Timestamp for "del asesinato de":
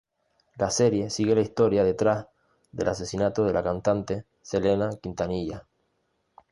2.71-3.53